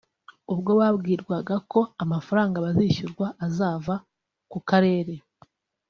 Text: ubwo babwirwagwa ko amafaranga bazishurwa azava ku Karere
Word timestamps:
ubwo 0.53 0.71
babwirwagwa 0.79 1.55
ko 1.71 1.79
amafaranga 2.03 2.63
bazishurwa 2.65 3.27
azava 3.45 3.93
ku 4.51 4.59
Karere 4.69 5.13